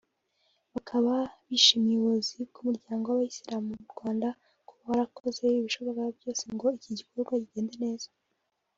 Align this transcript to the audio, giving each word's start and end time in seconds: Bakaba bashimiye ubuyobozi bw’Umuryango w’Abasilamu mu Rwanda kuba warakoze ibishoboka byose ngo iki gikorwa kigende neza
Bakaba 0.73 1.13
bashimiye 1.49 1.95
ubuyobozi 1.97 2.37
bw’Umuryango 2.49 3.05
w’Abasilamu 3.07 3.67
mu 3.79 3.85
Rwanda 3.93 4.27
kuba 4.67 4.83
warakoze 4.89 5.43
ibishoboka 5.59 6.01
byose 6.17 6.43
ngo 6.53 6.65
iki 6.77 6.91
gikorwa 6.99 7.31
kigende 7.43 7.75
neza 7.85 8.07